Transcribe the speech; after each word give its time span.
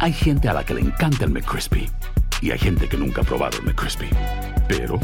Hay 0.00 0.12
gente 0.12 0.48
a 0.48 0.52
la 0.52 0.64
que 0.64 0.74
le 0.74 0.80
encanta 0.80 1.24
el 1.24 1.30
McCrispy 1.32 1.90
y 2.40 2.52
hay 2.52 2.58
gente 2.58 2.88
que 2.88 2.96
nunca 2.96 3.22
ha 3.22 3.24
probado 3.24 3.58
el 3.58 3.64
McCrispy. 3.64 4.08
Pero 4.68 5.00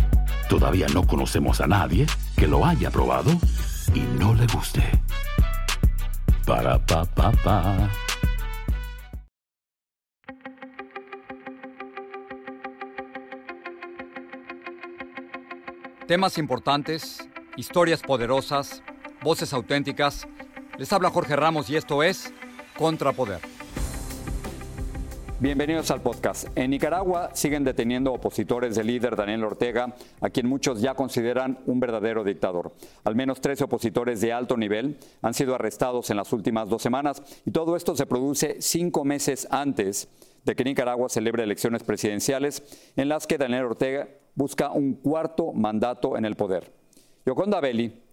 todavía 0.48 0.86
no 0.94 1.04
conocemos 1.04 1.60
a 1.60 1.66
nadie 1.66 2.06
que 2.36 2.46
lo 2.46 2.64
haya 2.64 2.92
probado 2.92 3.32
y 3.92 4.00
no 4.20 4.34
le 4.34 4.46
guste. 4.46 4.82
Para 6.46 6.78
pa 6.78 7.04
pa 7.06 7.32
pa. 7.32 7.90
Temas 16.06 16.38
importantes, 16.38 17.28
historias 17.56 18.00
poderosas, 18.00 18.84
voces 19.22 19.52
auténticas. 19.52 20.28
Les 20.78 20.92
habla 20.92 21.10
Jorge 21.10 21.34
Ramos 21.34 21.68
y 21.68 21.74
esto 21.74 22.04
es 22.04 22.32
Contrapoder. 22.76 23.53
Bienvenidos 25.40 25.90
al 25.90 26.00
podcast. 26.00 26.46
En 26.54 26.70
Nicaragua 26.70 27.30
siguen 27.34 27.64
deteniendo 27.64 28.12
opositores 28.12 28.76
del 28.76 28.86
líder 28.86 29.16
Daniel 29.16 29.42
Ortega, 29.42 29.92
a 30.20 30.30
quien 30.30 30.46
muchos 30.46 30.80
ya 30.80 30.94
consideran 30.94 31.58
un 31.66 31.80
verdadero 31.80 32.22
dictador. 32.22 32.72
Al 33.02 33.16
menos 33.16 33.40
13 33.40 33.64
opositores 33.64 34.20
de 34.20 34.32
alto 34.32 34.56
nivel 34.56 34.96
han 35.22 35.34
sido 35.34 35.56
arrestados 35.56 36.08
en 36.10 36.18
las 36.18 36.32
últimas 36.32 36.68
dos 36.68 36.82
semanas 36.82 37.20
y 37.44 37.50
todo 37.50 37.74
esto 37.74 37.96
se 37.96 38.06
produce 38.06 38.58
cinco 38.60 39.04
meses 39.04 39.48
antes 39.50 40.08
de 40.44 40.54
que 40.54 40.62
Nicaragua 40.62 41.08
celebre 41.08 41.42
elecciones 41.42 41.82
presidenciales 41.82 42.92
en 42.94 43.08
las 43.08 43.26
que 43.26 43.36
Daniel 43.36 43.64
Ortega 43.64 44.08
busca 44.36 44.70
un 44.70 44.94
cuarto 44.94 45.52
mandato 45.52 46.16
en 46.16 46.26
el 46.26 46.36
poder. 46.36 46.72
Yoconda 47.26 47.60
Belli 47.60 48.03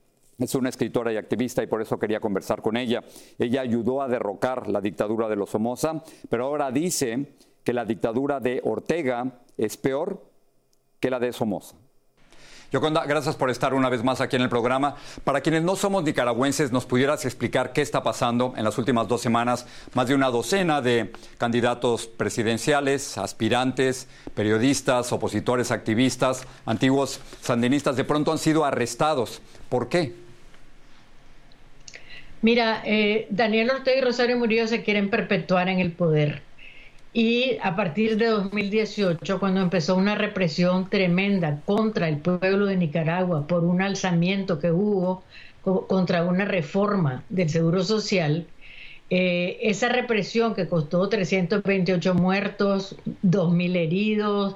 es 0.45 0.55
una 0.55 0.69
escritora 0.69 1.11
y 1.13 1.17
activista 1.17 1.63
y 1.63 1.67
por 1.67 1.81
eso 1.81 1.99
quería 1.99 2.19
conversar 2.19 2.61
con 2.61 2.77
ella. 2.77 3.03
Ella 3.37 3.61
ayudó 3.61 4.01
a 4.01 4.07
derrocar 4.07 4.67
la 4.67 4.81
dictadura 4.81 5.27
de 5.27 5.35
los 5.35 5.49
Somoza, 5.49 6.03
pero 6.29 6.45
ahora 6.45 6.71
dice 6.71 7.33
que 7.63 7.73
la 7.73 7.85
dictadura 7.85 8.39
de 8.39 8.61
Ortega 8.63 9.41
es 9.57 9.77
peor 9.77 10.23
que 10.99 11.09
la 11.09 11.19
de 11.19 11.33
Somoza. 11.33 11.75
Yoconda, 12.71 13.05
gracias 13.05 13.35
por 13.35 13.49
estar 13.49 13.73
una 13.73 13.89
vez 13.89 14.01
más 14.01 14.21
aquí 14.21 14.37
en 14.37 14.43
el 14.43 14.49
programa. 14.49 14.95
Para 15.25 15.41
quienes 15.41 15.61
no 15.61 15.75
somos 15.75 16.05
nicaragüenses, 16.05 16.71
¿nos 16.71 16.85
pudieras 16.85 17.25
explicar 17.25 17.73
qué 17.73 17.81
está 17.81 18.01
pasando 18.01 18.53
en 18.55 18.63
las 18.63 18.77
últimas 18.77 19.09
dos 19.09 19.19
semanas? 19.19 19.65
Más 19.93 20.07
de 20.07 20.15
una 20.15 20.29
docena 20.29 20.81
de 20.81 21.11
candidatos 21.37 22.07
presidenciales, 22.07 23.17
aspirantes, 23.17 24.07
periodistas, 24.33 25.11
opositores, 25.11 25.69
activistas, 25.69 26.47
antiguos 26.65 27.19
sandinistas, 27.41 27.97
de 27.97 28.05
pronto 28.05 28.31
han 28.31 28.37
sido 28.37 28.63
arrestados. 28.63 29.41
¿Por 29.67 29.89
qué? 29.89 30.15
Mira, 32.41 32.81
eh, 32.85 33.27
Daniel 33.29 33.69
Ortega 33.69 33.97
y 33.99 34.01
Rosario 34.01 34.37
Murillo 34.37 34.67
se 34.67 34.83
quieren 34.83 35.09
perpetuar 35.09 35.69
en 35.69 35.79
el 35.79 35.91
poder. 35.91 36.41
Y 37.13 37.57
a 37.61 37.75
partir 37.75 38.17
de 38.17 38.27
2018, 38.27 39.39
cuando 39.39 39.61
empezó 39.61 39.95
una 39.95 40.15
represión 40.15 40.89
tremenda 40.89 41.61
contra 41.65 42.07
el 42.07 42.17
pueblo 42.19 42.65
de 42.65 42.77
Nicaragua 42.77 43.47
por 43.47 43.63
un 43.65 43.81
alzamiento 43.81 44.59
que 44.59 44.71
hubo 44.71 45.23
contra 45.61 46.23
una 46.23 46.45
reforma 46.45 47.23
del 47.29 47.49
Seguro 47.49 47.83
Social, 47.83 48.47
eh, 49.09 49.59
esa 49.63 49.89
represión 49.89 50.55
que 50.55 50.67
costó 50.69 51.09
328 51.09 52.13
muertos, 52.15 52.95
2.000 53.23 53.75
heridos, 53.75 54.55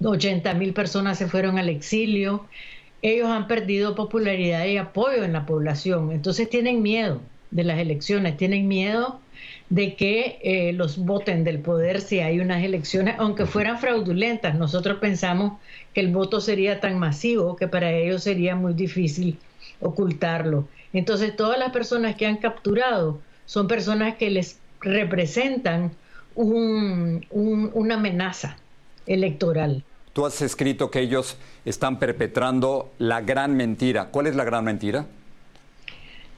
80.000 0.00 0.72
personas 0.72 1.18
se 1.18 1.26
fueron 1.26 1.58
al 1.58 1.68
exilio, 1.68 2.46
ellos 3.02 3.28
han 3.28 3.46
perdido 3.46 3.94
popularidad 3.94 4.64
y 4.66 4.76
apoyo 4.76 5.24
en 5.24 5.32
la 5.32 5.46
población. 5.46 6.12
Entonces 6.12 6.48
tienen 6.50 6.82
miedo 6.82 7.20
de 7.50 7.64
las 7.64 7.78
elecciones, 7.78 8.36
tienen 8.36 8.68
miedo 8.68 9.20
de 9.70 9.94
que 9.94 10.38
eh, 10.42 10.72
los 10.72 10.98
voten 10.98 11.44
del 11.44 11.60
poder 11.60 12.00
si 12.00 12.20
hay 12.20 12.40
unas 12.40 12.62
elecciones, 12.62 13.14
aunque 13.18 13.46
fueran 13.46 13.78
fraudulentas. 13.78 14.54
Nosotros 14.54 14.98
pensamos 14.98 15.58
que 15.94 16.00
el 16.00 16.12
voto 16.12 16.40
sería 16.40 16.80
tan 16.80 16.98
masivo 16.98 17.56
que 17.56 17.68
para 17.68 17.92
ellos 17.92 18.22
sería 18.22 18.56
muy 18.56 18.74
difícil 18.74 19.38
ocultarlo. 19.80 20.68
Entonces, 20.92 21.36
todas 21.36 21.58
las 21.58 21.70
personas 21.70 22.16
que 22.16 22.26
han 22.26 22.38
capturado 22.38 23.20
son 23.44 23.68
personas 23.68 24.16
que 24.16 24.30
les 24.30 24.58
representan 24.80 25.92
una 26.34 27.94
amenaza 27.94 28.56
electoral. 29.06 29.84
Tú 30.18 30.26
has 30.26 30.42
escrito 30.42 30.90
que 30.90 30.98
ellos 30.98 31.36
están 31.64 32.00
perpetrando 32.00 32.90
la 32.98 33.20
gran 33.20 33.56
mentira. 33.56 34.06
¿Cuál 34.06 34.26
es 34.26 34.34
la 34.34 34.42
gran 34.42 34.64
mentira? 34.64 35.06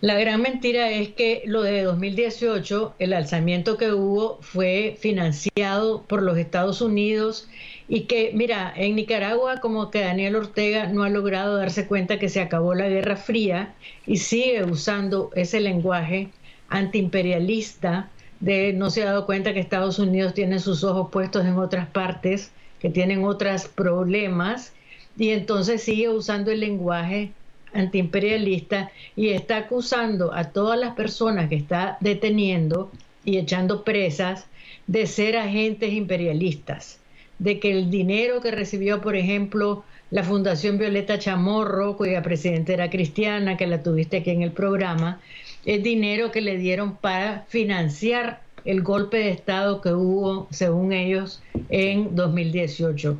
La 0.02 0.18
gran 0.18 0.42
mentira 0.42 0.90
es 0.90 1.08
que 1.08 1.44
lo 1.46 1.62
de 1.62 1.84
2018, 1.84 2.96
el 2.98 3.14
alzamiento 3.14 3.78
que 3.78 3.94
hubo 3.94 4.36
fue 4.42 4.98
financiado 5.00 6.02
por 6.02 6.20
los 6.20 6.36
Estados 6.36 6.82
Unidos 6.82 7.48
y 7.88 8.02
que, 8.02 8.32
mira, 8.34 8.70
en 8.76 8.96
Nicaragua 8.96 9.60
como 9.60 9.90
que 9.90 10.02
Daniel 10.02 10.36
Ortega 10.36 10.88
no 10.88 11.02
ha 11.02 11.08
logrado 11.08 11.56
darse 11.56 11.86
cuenta 11.86 12.18
que 12.18 12.28
se 12.28 12.42
acabó 12.42 12.74
la 12.74 12.86
Guerra 12.86 13.16
Fría 13.16 13.72
y 14.06 14.18
sigue 14.18 14.62
usando 14.62 15.30
ese 15.34 15.58
lenguaje 15.58 16.28
antiimperialista 16.68 18.10
de 18.40 18.74
no 18.74 18.90
se 18.90 19.04
ha 19.04 19.06
dado 19.06 19.24
cuenta 19.24 19.54
que 19.54 19.60
Estados 19.60 19.98
Unidos 19.98 20.34
tiene 20.34 20.58
sus 20.58 20.84
ojos 20.84 21.08
puestos 21.10 21.46
en 21.46 21.56
otras 21.56 21.88
partes, 21.88 22.52
que 22.80 22.90
tienen 22.90 23.24
otros 23.24 23.68
problemas 23.68 24.72
y 25.16 25.30
entonces 25.30 25.82
sigue 25.82 26.08
usando 26.08 26.50
el 26.50 26.60
lenguaje 26.60 27.30
antiimperialista 27.72 28.90
y 29.14 29.28
está 29.28 29.58
acusando 29.58 30.34
a 30.34 30.50
todas 30.50 30.78
las 30.78 30.94
personas 30.94 31.48
que 31.48 31.56
está 31.56 31.98
deteniendo 32.00 32.90
y 33.24 33.38
echando 33.38 33.84
presas 33.84 34.46
de 34.86 35.06
ser 35.06 35.36
agentes 35.36 35.92
imperialistas, 35.92 36.98
de 37.38 37.60
que 37.60 37.70
el 37.70 37.90
dinero 37.90 38.40
que 38.40 38.50
recibió, 38.50 39.00
por 39.00 39.14
ejemplo, 39.14 39.84
la 40.10 40.24
Fundación 40.24 40.78
Violeta 40.78 41.18
Chamorro, 41.18 41.96
cuya 41.96 42.22
presidenta 42.22 42.72
era 42.72 42.90
cristiana, 42.90 43.56
que 43.56 43.66
la 43.66 43.82
tuviste 43.82 44.18
aquí 44.18 44.30
en 44.30 44.42
el 44.42 44.50
programa, 44.50 45.20
es 45.64 45.82
dinero 45.82 46.32
que 46.32 46.40
le 46.40 46.56
dieron 46.56 46.96
para 46.96 47.44
financiar 47.48 48.40
el 48.64 48.82
golpe 48.82 49.18
de 49.18 49.30
Estado 49.30 49.80
que 49.80 49.92
hubo, 49.92 50.48
según 50.50 50.92
ellos, 50.92 51.42
en 51.68 52.14
2018. 52.14 53.18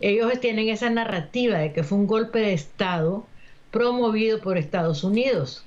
Ellos 0.00 0.40
tienen 0.40 0.68
esa 0.68 0.90
narrativa 0.90 1.58
de 1.58 1.72
que 1.72 1.82
fue 1.82 1.98
un 1.98 2.06
golpe 2.06 2.38
de 2.38 2.54
Estado 2.54 3.26
promovido 3.70 4.40
por 4.40 4.58
Estados 4.58 5.04
Unidos. 5.04 5.64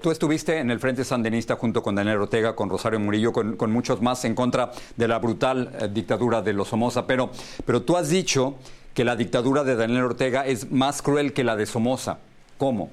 Tú 0.00 0.10
estuviste 0.10 0.58
en 0.58 0.70
el 0.70 0.80
Frente 0.80 1.04
Sandinista 1.04 1.54
junto 1.54 1.82
con 1.82 1.94
Daniel 1.94 2.18
Ortega, 2.18 2.56
con 2.56 2.68
Rosario 2.68 2.98
Murillo, 2.98 3.32
con, 3.32 3.72
muchos 3.72 4.02
más 4.02 4.24
en 4.24 4.34
contra 4.34 4.72
de 4.96 5.06
la 5.06 5.18
brutal 5.18 5.70
eh, 5.80 5.88
dictadura 5.92 6.42
de 6.42 6.52
los 6.52 6.68
Somoza, 6.68 7.06
pero, 7.06 7.30
pero 7.64 7.82
tú 7.82 7.96
has 7.96 8.08
dicho 8.08 8.56
que 8.94 9.04
la 9.04 9.14
dictadura 9.14 9.62
de 9.62 9.76
Daniel 9.76 10.02
Ortega 10.02 10.44
es 10.44 10.72
más 10.72 11.02
cruel 11.02 11.32
que 11.32 11.44
la 11.44 11.54
de 11.54 11.66
Somoza. 11.66 12.18
¿Cómo? 12.58 12.90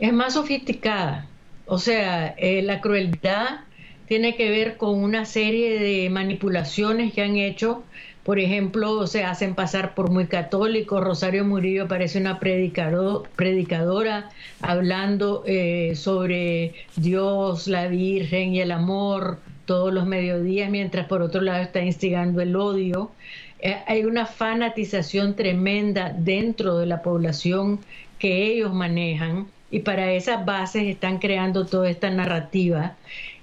Es 0.00 0.12
más 0.12 0.34
sofisticada. 0.34 1.26
O 1.66 1.78
sea, 1.78 2.28
eh, 2.38 2.62
la 2.62 2.80
crueldad 2.80 3.60
tiene 4.06 4.36
que 4.36 4.50
ver 4.50 4.76
con 4.76 5.02
una 5.02 5.24
serie 5.24 5.78
de 5.78 6.10
manipulaciones 6.10 7.12
que 7.12 7.22
han 7.22 7.36
hecho 7.36 7.84
por 8.24 8.38
ejemplo, 8.38 9.06
se 9.06 9.22
hacen 9.22 9.54
pasar 9.54 9.94
por 9.94 10.10
muy 10.10 10.26
católicos. 10.26 11.04
Rosario 11.04 11.44
Murillo 11.44 11.86
parece 11.86 12.18
una 12.18 12.40
predicadora 12.40 14.30
hablando 14.62 15.44
eh, 15.46 15.92
sobre 15.94 16.72
Dios, 16.96 17.68
la 17.68 17.86
Virgen 17.86 18.54
y 18.54 18.62
el 18.62 18.72
amor 18.72 19.40
todos 19.66 19.92
los 19.92 20.06
mediodías, 20.06 20.70
mientras 20.70 21.06
por 21.06 21.20
otro 21.20 21.42
lado 21.42 21.62
está 21.62 21.82
instigando 21.82 22.40
el 22.40 22.56
odio. 22.56 23.10
Eh, 23.58 23.76
hay 23.86 24.04
una 24.04 24.24
fanatización 24.24 25.36
tremenda 25.36 26.14
dentro 26.16 26.78
de 26.78 26.86
la 26.86 27.02
población 27.02 27.78
que 28.18 28.46
ellos 28.46 28.72
manejan 28.72 29.48
y 29.70 29.80
para 29.80 30.12
esas 30.12 30.46
bases 30.46 30.84
están 30.84 31.18
creando 31.18 31.66
toda 31.66 31.90
esta 31.90 32.08
narrativa. 32.08 32.96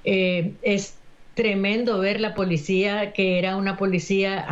Eh, 0.03 0.53
es 0.62 0.95
tremendo 1.34 2.00
ver 2.00 2.19
la 2.19 2.34
policía, 2.34 3.13
que 3.13 3.39
era 3.39 3.56
una 3.56 3.77
policía 3.77 4.45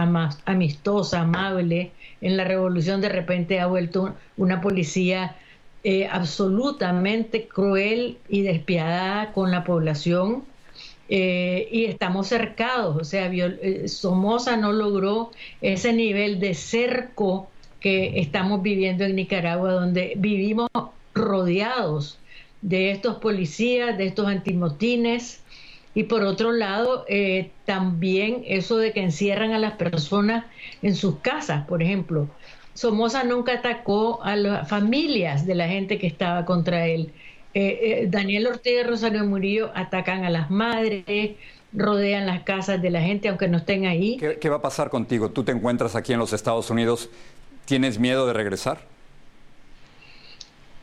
amistosa, 0.46 1.22
amable, 1.22 1.92
en 2.22 2.38
la 2.38 2.44
revolución 2.44 3.02
de 3.02 3.10
repente 3.10 3.60
ha 3.60 3.68
vuelto 3.68 4.16
una 4.38 4.62
policía 4.62 5.36
eh, 5.84 6.08
absolutamente 6.08 7.48
cruel 7.48 8.18
y 8.28 8.42
despiadada 8.42 9.32
con 9.34 9.52
la 9.52 9.64
población. 9.64 10.44
Eh, 11.12 11.68
y 11.72 11.86
estamos 11.86 12.28
cercados, 12.28 12.96
o 12.96 13.04
sea, 13.04 13.32
eh, 13.34 13.88
Somoza 13.88 14.58
no 14.58 14.72
logró 14.72 15.32
ese 15.60 15.92
nivel 15.92 16.40
de 16.40 16.54
cerco 16.54 17.50
que 17.80 18.20
estamos 18.20 18.62
viviendo 18.62 19.06
en 19.06 19.16
Nicaragua, 19.16 19.72
donde 19.72 20.14
vivimos 20.18 20.70
rodeados 21.16 22.19
de 22.62 22.92
estos 22.92 23.18
policías, 23.18 23.98
de 23.98 24.08
estos 24.08 24.28
antimotines, 24.28 25.42
y 25.94 26.04
por 26.04 26.24
otro 26.24 26.52
lado, 26.52 27.06
eh, 27.08 27.52
también 27.66 28.44
eso 28.46 28.78
de 28.78 28.94
que 28.94 29.02
encierran 29.02 29.52
a 29.54 29.60
las 29.60 29.74
personas 29.74 30.46
en 30.82 30.96
sus 30.96 31.18
casas, 31.18 31.66
por 31.66 31.82
ejemplo. 31.82 32.30
Somoza 32.74 33.24
nunca 33.24 33.54
atacó 33.54 34.24
a 34.24 34.36
las 34.36 34.70
familias 34.70 35.46
de 35.46 35.56
la 35.56 35.68
gente 35.68 35.98
que 35.98 36.08
estaba 36.08 36.46
contra 36.46 36.88
él. 36.88 37.12
Eh, 37.54 37.80
eh, 37.82 38.08
Daniel 38.10 38.48
Ortega 38.48 38.82
y 38.82 38.84
Rosario 38.84 39.26
Murillo 39.26 39.72
atacan 39.74 40.24
a 40.24 40.30
las 40.30 40.52
madres, 40.52 41.32
rodean 41.74 42.28
las 42.28 42.44
casas 42.44 42.82
de 42.82 42.92
la 42.92 43.02
gente, 43.02 43.28
aunque 43.28 43.48
no 43.48 43.58
estén 43.58 43.86
ahí. 43.86 44.18
¿Qué, 44.18 44.38
¿Qué, 44.40 44.50
va 44.50 44.58
a 44.58 44.62
pasar 44.62 44.90
contigo? 44.90 45.30
Tú 45.32 45.44
te 45.44 45.52
encuentras 45.52 45.96
aquí 45.96 46.14
en 46.14 46.20
los 46.20 46.32
Estados 46.32 46.70
Unidos. 46.70 47.10
¿Tienes 47.66 48.00
miedo 48.00 48.28
de 48.28 48.34
regresar? 48.34 48.80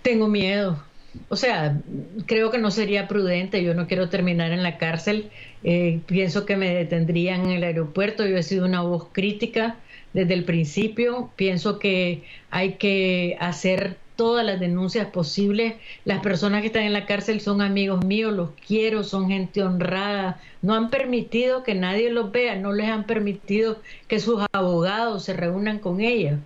Tengo 0.02 0.28
miedo. 0.28 0.82
O 1.28 1.36
sea, 1.36 1.80
creo 2.26 2.50
que 2.50 2.58
no 2.58 2.70
sería 2.70 3.08
prudente. 3.08 3.62
Yo 3.62 3.74
no 3.74 3.86
quiero 3.86 4.08
terminar 4.08 4.52
en 4.52 4.62
la 4.62 4.78
cárcel. 4.78 5.30
Eh, 5.64 6.00
pienso 6.06 6.46
que 6.46 6.56
me 6.56 6.74
detendrían 6.74 7.44
en 7.44 7.50
el 7.52 7.64
aeropuerto. 7.64 8.26
Yo 8.26 8.36
he 8.36 8.42
sido 8.42 8.66
una 8.66 8.82
voz 8.82 9.08
crítica 9.12 9.76
desde 10.12 10.34
el 10.34 10.44
principio. 10.44 11.30
Pienso 11.36 11.78
que 11.78 12.24
hay 12.50 12.74
que 12.74 13.36
hacer 13.40 13.96
todas 14.16 14.44
las 14.44 14.58
denuncias 14.58 15.06
posibles. 15.08 15.74
Las 16.04 16.20
personas 16.20 16.62
que 16.62 16.68
están 16.68 16.82
en 16.82 16.92
la 16.92 17.06
cárcel 17.06 17.40
son 17.40 17.60
amigos 17.60 18.04
míos, 18.04 18.32
los 18.32 18.50
quiero, 18.66 19.04
son 19.04 19.28
gente 19.28 19.62
honrada. 19.62 20.40
No 20.62 20.74
han 20.74 20.90
permitido 20.90 21.62
que 21.62 21.74
nadie 21.74 22.10
los 22.10 22.32
vea, 22.32 22.56
no 22.56 22.72
les 22.72 22.88
han 22.88 23.04
permitido 23.04 23.80
que 24.08 24.18
sus 24.18 24.44
abogados 24.52 25.24
se 25.24 25.34
reúnan 25.34 25.78
con 25.78 26.00
ellos. 26.00 26.40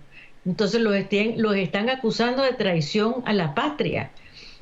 Entonces 0.45 0.81
los, 0.81 0.95
los 1.37 1.55
están 1.55 1.89
acusando 1.89 2.43
de 2.43 2.53
traición 2.53 3.23
a 3.25 3.33
la 3.33 3.55
patria. 3.55 4.11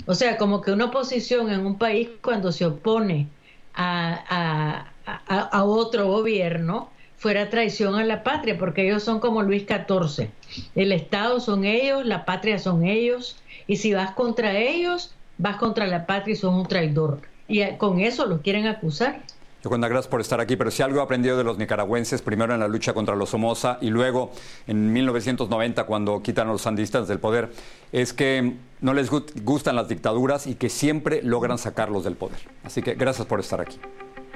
O 0.06 0.16
sea, 0.16 0.38
como 0.38 0.62
que 0.62 0.72
una 0.72 0.86
oposición 0.86 1.52
en 1.52 1.66
un 1.66 1.78
país 1.78 2.10
cuando 2.22 2.52
se 2.52 2.66
opone 2.66 3.28
a, 3.74 4.86
a, 5.06 5.40
a 5.42 5.64
otro 5.64 6.08
gobierno, 6.08 6.90
fuera 7.20 7.50
traición 7.50 7.96
a 7.96 8.06
la 8.06 8.24
patria, 8.24 8.58
porque 8.58 8.88
ellos 8.88 9.04
son 9.04 9.20
como 9.20 9.44
Luis 9.44 9.66
XIV. 9.68 10.30
El 10.74 10.94
Estado 10.94 11.42
son 11.42 11.66
ellos, 11.66 12.06
la 12.06 12.24
patria 12.24 12.58
son 12.60 12.86
ellos, 12.86 13.38
y 13.68 13.76
si 13.76 13.94
vas 13.94 14.12
contra 14.12 14.58
ellos, 14.58 15.14
vas 15.38 15.58
contra 15.58 15.86
la 15.86 16.06
patria 16.06 16.34
y 16.34 16.38
son 16.38 16.56
un 16.56 16.68
traidor. 16.68 17.22
Y 17.48 17.62
con 17.78 18.00
eso 18.00 18.26
los 18.26 18.42
quieren 18.42 18.68
acusar. 18.68 19.22
Yoconda, 19.64 19.90
gracias 19.90 20.08
por 20.08 20.22
estar 20.22 20.40
aquí, 20.40 20.56
pero 20.56 20.72
si 20.72 20.82
algo 20.84 21.00
he 21.00 21.04
aprendido 21.04 21.38
de 21.38 21.44
los 21.44 21.58
nicaragüenses, 21.58 22.22
primero 22.22 22.54
en 22.54 22.62
la 22.62 22.68
lucha 22.68 22.94
contra 22.94 23.16
los 23.16 23.30
Somoza 23.30 23.78
y 23.82 23.90
luego 23.90 24.32
en 24.68 24.94
1990 24.94 25.84
cuando 25.84 26.22
quitan 26.22 26.48
a 26.48 26.52
los 26.52 26.62
sandistas 26.62 27.08
del 27.10 27.20
poder, 27.20 27.50
es 27.92 28.14
que 28.14 28.54
no 28.80 28.94
les 28.94 29.10
gustan 29.10 29.76
las 29.76 29.90
dictaduras 29.90 30.48
y 30.48 30.56
que 30.56 30.70
siempre 30.70 31.22
logran 31.24 31.58
sacarlos 31.58 32.06
del 32.06 32.16
poder. 32.16 32.40
Así 32.64 32.82
que 32.82 32.94
gracias 32.94 33.28
por 33.28 33.42
estar 33.42 33.60
aquí. 33.60 33.78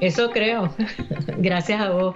Eso 0.02 0.30
creo. 0.32 0.74
gracias 1.38 1.80
a 1.80 1.92
vos. 1.92 2.16